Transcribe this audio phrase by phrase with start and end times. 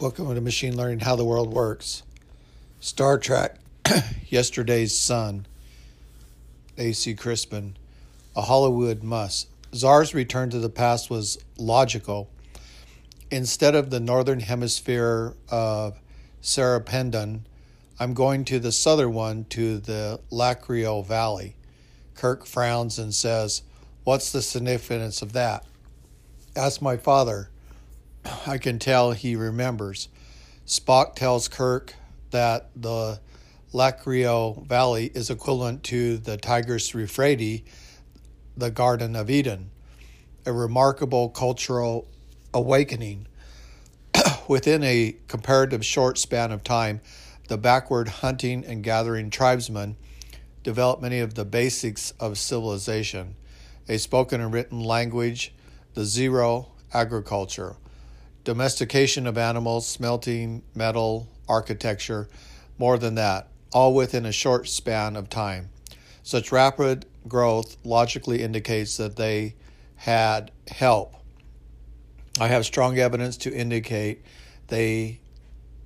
[0.00, 2.04] Welcome to Machine Learning How the World Works.
[2.78, 3.56] Star Trek,
[4.28, 5.44] Yesterday's Son,
[6.76, 7.14] A.C.
[7.14, 7.76] Crispin,
[8.36, 9.48] a Hollywood must.
[9.74, 12.30] Zar's return to the past was logical.
[13.32, 15.98] Instead of the northern hemisphere of
[16.40, 17.40] Serapendon,
[17.98, 21.56] I'm going to the southern one to the Lacrio Valley.
[22.14, 23.62] Kirk frowns and says,
[24.04, 25.66] What's the significance of that?
[26.54, 27.50] Ask my father.
[28.46, 30.08] I can tell he remembers.
[30.66, 31.94] Spock tells Kirk
[32.30, 33.20] that the
[33.72, 37.62] Lacrio Valley is equivalent to the Tigris Euphrates,
[38.56, 39.70] the Garden of Eden,
[40.46, 42.08] a remarkable cultural
[42.54, 43.26] awakening.
[44.48, 47.00] Within a comparative short span of time,
[47.48, 49.96] the backward hunting and gathering tribesmen
[50.62, 53.34] developed many of the basics of civilization
[53.90, 55.54] a spoken and written language,
[55.94, 57.76] the zero agriculture
[58.48, 62.26] domestication of animals, smelting, metal, architecture,
[62.78, 65.68] more than that, all within a short span of time.
[66.22, 69.54] Such rapid growth logically indicates that they
[69.96, 71.14] had help.
[72.40, 74.24] I have strong evidence to indicate
[74.68, 75.20] they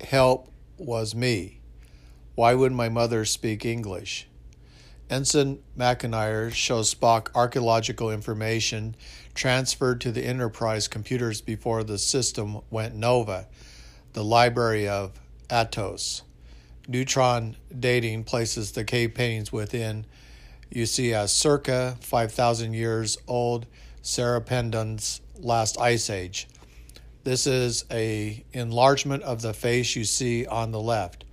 [0.00, 1.58] help was me.
[2.36, 4.28] Why would my mother speak English?
[5.10, 8.96] Ensign McIntyre shows Spock archaeological information
[9.34, 13.46] transferred to the Enterprise computers before the system went nova,
[14.14, 16.22] the library of Atoz.
[16.88, 20.06] Neutron dating places the cave paintings within
[20.70, 23.66] you see circa 5,000 years old
[24.02, 26.48] Serapendon's last ice age.
[27.24, 31.24] This is a enlargement of the face you see on the left.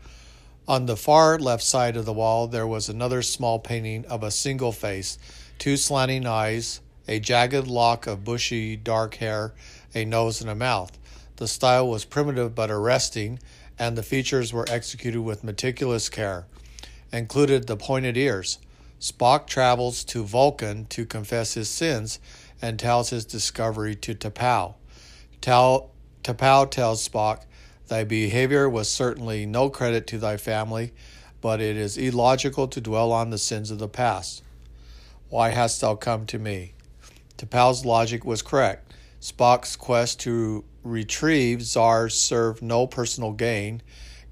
[0.72, 4.32] On the far left side of the wall, there was another small painting of a
[4.32, 5.20] single face,
[5.60, 9.54] two slanting eyes, a jagged lock of bushy dark hair,
[9.94, 10.98] a nose, and a mouth.
[11.36, 13.40] The style was primitive but arresting,
[13.78, 16.46] and the features were executed with meticulous care.
[17.12, 18.58] Included the pointed ears.
[18.98, 22.18] Spock travels to Vulcan to confess his sins
[22.62, 24.76] and tells his discovery to T'Pau.
[25.42, 27.42] T'Pau tells Spock
[27.92, 30.94] Thy behavior was certainly no credit to thy family,
[31.42, 34.44] but it is illogical to dwell on the sins of the past.
[35.28, 36.72] Why hast thou come to me?
[37.38, 38.94] T'Pau's logic was correct.
[39.20, 43.82] Spock's quest to retrieve Zar served no personal gain,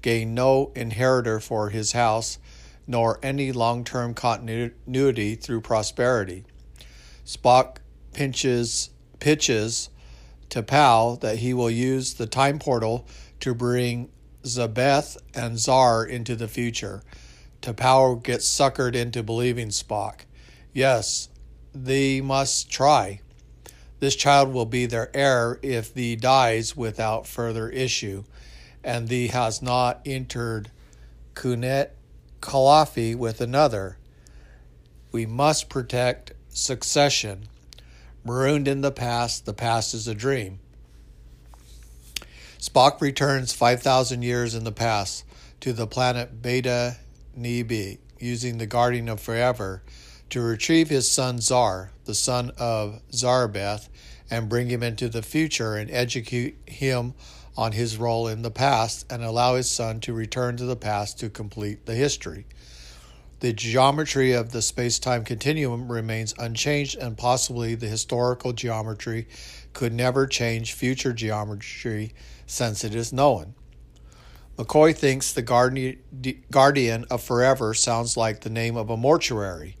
[0.00, 2.38] gained no inheritor for his house,
[2.86, 6.46] nor any long term continuity through prosperity.
[7.26, 7.76] Spock
[8.14, 8.88] pinches,
[9.18, 9.90] pitches
[10.48, 13.06] T'Pau that he will use the time portal
[13.40, 14.10] to bring
[14.44, 17.02] Zabeth and Zar into the future.
[17.62, 20.20] T'Pau gets suckered into believing Spock.
[20.72, 21.28] Yes,
[21.74, 23.20] thee must try.
[23.98, 28.24] This child will be their heir if thee dies without further issue,
[28.82, 30.70] and thee has not entered
[31.34, 31.90] Kunet
[32.40, 33.98] Kalafi with another.
[35.12, 37.48] We must protect succession.
[38.24, 40.59] Marooned in the past, the past is a dream.
[42.60, 45.24] Spock returns 5,000 years in the past
[45.60, 46.98] to the planet Beta
[47.34, 49.82] Niobe using the Guardian of Forever
[50.28, 53.88] to retrieve his son Zar, the son of Zarbeth,
[54.30, 57.14] and bring him into the future and educate him
[57.56, 61.18] on his role in the past and allow his son to return to the past
[61.20, 62.44] to complete the history.
[63.40, 69.28] The geometry of the space time continuum remains unchanged, and possibly the historical geometry
[69.72, 72.12] could never change future geometry
[72.46, 73.54] since it is known.
[74.56, 75.42] McCoy thinks the
[76.50, 79.76] Guardian of Forever sounds like the name of a mortuary.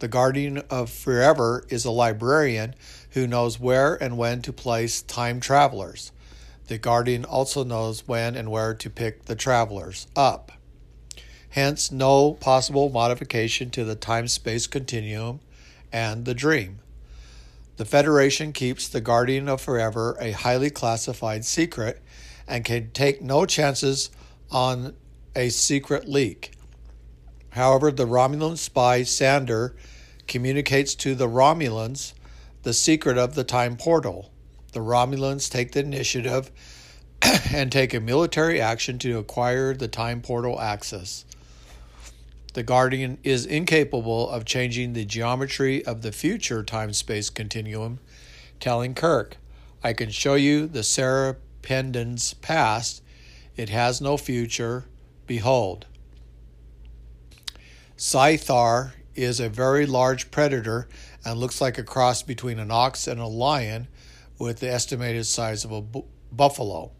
[0.00, 2.74] The Guardian of Forever is a librarian
[3.10, 6.10] who knows where and when to place time travelers.
[6.66, 10.50] The Guardian also knows when and where to pick the travelers up.
[11.50, 15.38] Hence, no possible modification to the time space continuum
[15.92, 16.80] and the dream.
[17.76, 22.00] The Federation keeps the Guardian of Forever a highly classified secret
[22.46, 24.10] and can take no chances
[24.50, 24.94] on
[25.34, 26.52] a secret leak.
[27.50, 29.74] However, the Romulan spy Sander
[30.28, 32.14] communicates to the Romulans
[32.62, 34.30] the secret of the time portal.
[34.72, 36.52] The Romulans take the initiative
[37.52, 41.24] and take a military action to acquire the time portal access.
[42.54, 47.98] The Guardian is incapable of changing the geometry of the future time space continuum,
[48.60, 49.38] telling Kirk,
[49.82, 53.02] I can show you the Serapendon's past.
[53.56, 54.86] It has no future.
[55.26, 55.86] Behold.
[57.96, 60.88] Scythar is a very large predator
[61.24, 63.88] and looks like a cross between an ox and a lion
[64.38, 66.92] with the estimated size of a bu- buffalo.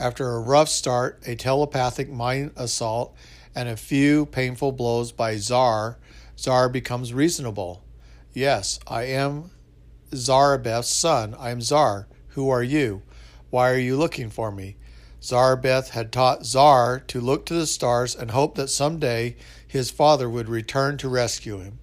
[0.00, 3.14] After a rough start, a telepathic mind assault,
[3.54, 5.98] and a few painful blows by Zar,
[6.36, 7.84] Zar becomes reasonable.
[8.32, 9.50] Yes, I am
[10.12, 11.36] Zarabeth's son.
[11.38, 12.08] I am Zar.
[12.30, 13.02] Who are you?
[13.50, 14.76] Why are you looking for me?
[15.22, 19.36] Zarabeth had taught Zar to look to the stars and hope that someday
[19.66, 21.78] his father would return to rescue him.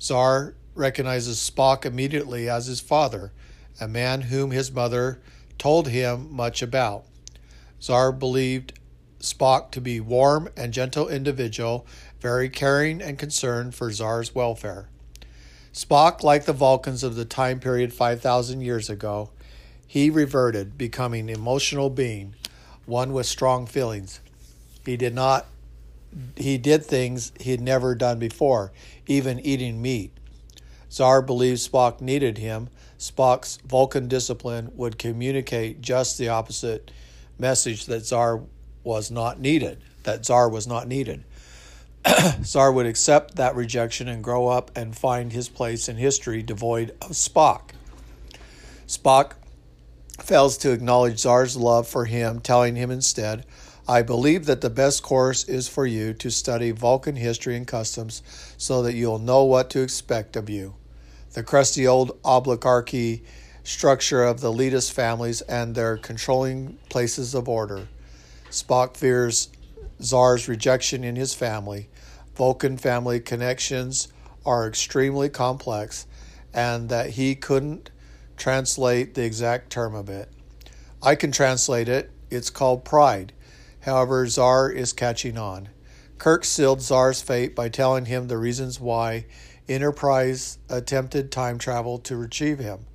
[0.00, 3.32] Zar recognizes Spock immediately as his father,
[3.78, 5.20] a man whom his mother
[5.58, 7.04] told him much about.
[7.80, 8.78] Zar believed
[9.20, 11.86] Spock to be warm and gentle individual,
[12.20, 14.88] very caring and concerned for Zar's welfare.
[15.72, 19.30] Spock, like the Vulcans of the time period 5,000 years ago,
[19.86, 22.34] he reverted, becoming emotional being,
[22.84, 24.20] one with strong feelings.
[24.84, 25.46] He did not
[26.36, 28.72] he did things he had never done before,
[29.06, 30.10] even eating meat.
[30.90, 32.70] Zar believed Spock needed him.
[32.98, 36.90] Spock's Vulcan discipline would communicate just the opposite
[37.38, 38.42] message that Zar
[38.84, 41.24] was not needed, that Zar was not needed.
[42.42, 46.90] Zar would accept that rejection and grow up and find his place in history devoid
[47.02, 47.70] of Spock.
[48.86, 49.32] Spock
[50.20, 53.44] fails to acknowledge Zar's love for him, telling him instead,
[53.86, 58.22] I believe that the best course is for you to study Vulcan history and customs
[58.58, 60.74] so that you'll know what to expect of you.
[61.32, 63.24] The crusty old oligarchy
[63.62, 67.88] structure of the elitist families and their controlling places of order.
[68.50, 69.50] Spock fears
[70.02, 71.88] Zar's rejection in his family.
[72.34, 74.08] Vulcan family connections
[74.46, 76.06] are extremely complex,
[76.54, 77.90] and that he couldn't
[78.36, 80.30] translate the exact term of it.
[81.02, 82.10] I can translate it.
[82.30, 83.32] It's called pride.
[83.80, 85.68] However, Zar is catching on.
[86.18, 89.26] Kirk sealed Zar's fate by telling him the reasons why
[89.68, 92.86] Enterprise attempted time travel to retrieve him.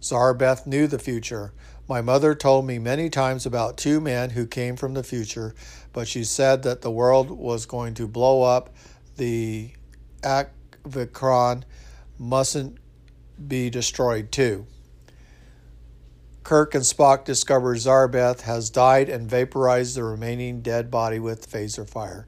[0.00, 1.52] Zarbeth knew the future.
[1.88, 5.54] My mother told me many times about two men who came from the future,
[5.92, 8.74] but she said that the world was going to blow up.
[9.16, 9.70] The
[10.22, 11.62] Akvikron
[12.18, 12.78] mustn't
[13.46, 14.66] be destroyed too.
[16.42, 21.88] Kirk and Spock discover Zarbeth has died and vaporized the remaining dead body with phaser
[21.88, 22.26] fire.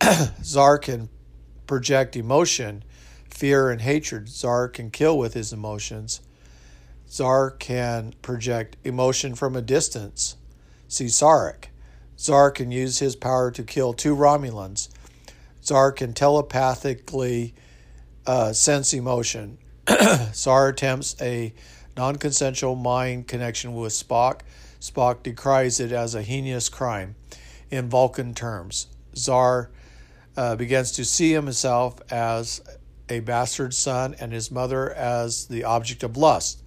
[0.44, 1.08] Zar can
[1.66, 2.84] project emotion,
[3.28, 4.28] fear, and hatred.
[4.28, 6.20] Zar can kill with his emotions.
[7.10, 10.36] Zar can project emotion from a distance.
[10.88, 11.66] See Sarek.
[12.18, 14.88] Zar can use his power to kill two Romulans.
[15.62, 17.54] Zar can telepathically
[18.26, 19.58] uh, sense emotion.
[20.34, 21.52] Zar attempts a
[21.96, 24.40] non consensual mind connection with Spock.
[24.80, 27.14] Spock decries it as a heinous crime
[27.70, 28.88] in Vulcan terms.
[29.16, 29.70] Zar
[30.36, 32.60] uh, begins to see himself as
[33.08, 36.63] a bastard son and his mother as the object of lust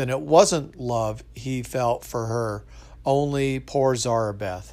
[0.00, 2.64] then it wasn't love he felt for her,
[3.04, 4.72] only poor Zarabeth.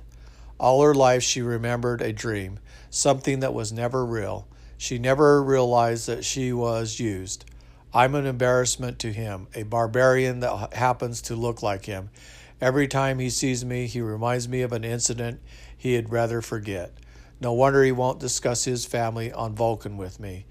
[0.58, 2.60] All her life she remembered a dream,
[2.90, 4.48] something that was never real.
[4.78, 7.44] She never realized that she was used.
[7.94, 12.10] I'm an embarrassment to him, a barbarian that happens to look like him.
[12.62, 15.42] Every time he sees me, he reminds me of an incident
[15.78, 16.94] he'd rather forget.
[17.42, 20.46] No wonder he won't discuss his family on Vulcan with me.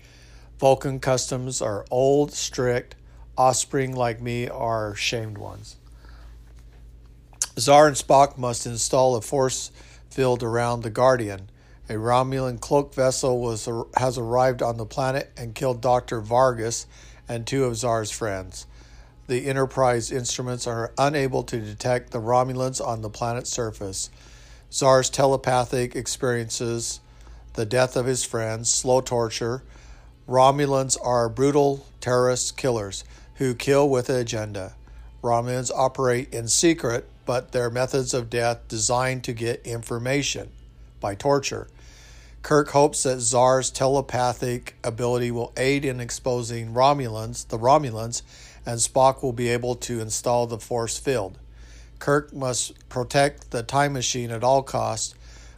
[0.58, 2.94] Vulcan customs are old, strict,
[3.36, 5.76] offspring like me are shamed ones.
[7.58, 9.70] Zar and Spock must install a force
[10.10, 11.50] field around the Guardian.
[11.88, 16.20] A Romulan cloak vessel was has arrived on the planet and killed Dr.
[16.20, 16.86] Vargas
[17.28, 18.66] and two of Zar's friends.
[19.28, 24.10] The Enterprise instruments are unable to detect the Romulans on the planet's surface.
[24.72, 27.00] Zar's telepathic experiences
[27.54, 29.62] the death of his friends, slow torture.
[30.28, 33.02] Romulans are brutal terrorist killers
[33.36, 34.74] who kill with an agenda.
[35.22, 40.50] Romulans operate in secret, but their methods of death designed to get information
[41.00, 41.68] by torture.
[42.42, 48.22] Kirk hopes that Zar's telepathic ability will aid in exposing Romulans, the Romulans,
[48.64, 51.38] and Spock will be able to install the force field.
[51.98, 55.14] Kirk must protect the time machine at all costs,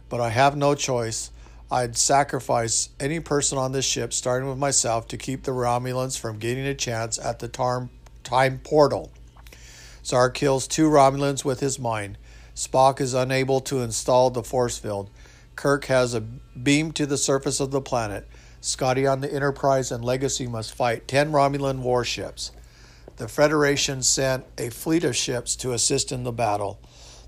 [0.09, 1.29] but I have no choice.
[1.71, 6.39] I'd sacrifice any person on this ship, starting with myself, to keep the Romulans from
[6.39, 9.11] getting a chance at the time portal.
[10.03, 12.17] Zar kills two Romulans with his mind.
[12.55, 15.11] Spock is unable to install the force field.
[15.55, 18.27] Kirk has a beam to the surface of the planet.
[18.61, 22.51] Scotty on the Enterprise and Legacy must fight 10 Romulan warships.
[23.17, 26.79] The Federation sent a fleet of ships to assist in the battle.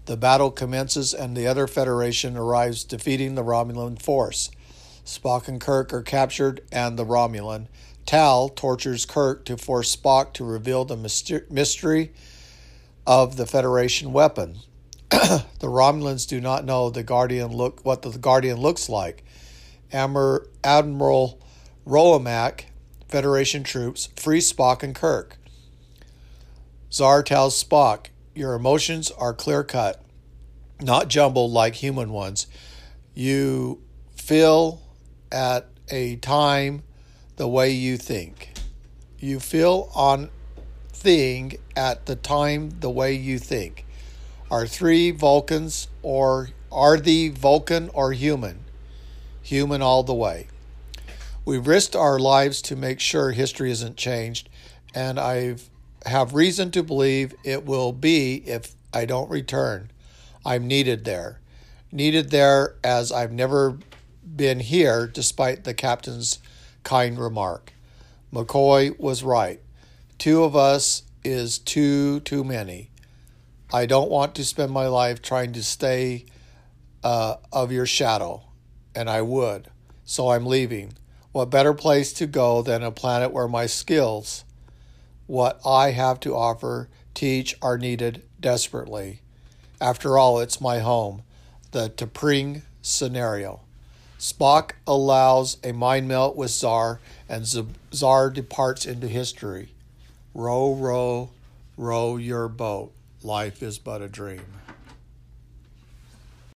[0.05, 4.49] The battle commences and the other Federation arrives, defeating the Romulan force.
[5.05, 7.67] Spock and Kirk are captured, and the Romulan.
[8.05, 12.11] Tal tortures Kirk to force Spock to reveal the mystery
[13.05, 14.57] of the Federation weapon.
[15.09, 19.23] the Romulans do not know the Guardian look what the Guardian looks like.
[19.91, 21.39] Admiral, Admiral
[21.85, 22.65] Rolomak,
[23.07, 25.37] Federation troops, free Spock and Kirk.
[26.91, 30.01] Zar tells Spock, Your emotions are clear cut,
[30.79, 32.47] not jumbled like human ones.
[33.13, 33.81] You
[34.15, 34.81] feel
[35.31, 36.83] at a time
[37.35, 38.53] the way you think.
[39.19, 40.29] You feel on
[40.93, 43.85] thing at the time the way you think.
[44.49, 48.63] Are three Vulcans or are the Vulcan or human?
[49.41, 50.47] Human all the way.
[51.43, 54.47] We've risked our lives to make sure history isn't changed,
[54.93, 55.55] and I
[56.05, 59.91] have reason to believe it will be if I don't return.
[60.45, 61.39] I'm needed there.
[61.91, 63.77] Needed there as I've never
[64.35, 66.39] been here, despite the captain's
[66.83, 67.73] kind remark.
[68.33, 69.59] McCoy was right.
[70.17, 72.89] Two of us is too, too many.
[73.73, 76.25] I don't want to spend my life trying to stay
[77.03, 78.43] uh, of your shadow,
[78.95, 79.69] and I would.
[80.05, 80.93] So I'm leaving.
[81.31, 84.43] What better place to go than a planet where my skills,
[85.31, 89.21] what I have to offer, teach, are needed desperately?
[89.79, 91.21] After all, it's my home,
[91.71, 93.61] the T'Pring scenario.
[94.19, 97.45] Spock allows a mind meld with Zar, and
[97.93, 99.69] Zar departs into history.
[100.33, 101.29] Row, row,
[101.77, 102.91] row your boat.
[103.23, 104.43] Life is but a dream.